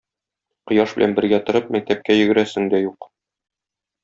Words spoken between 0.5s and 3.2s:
Кояш белән бергә торып, мәктәпкә йөгерәсең дә юк.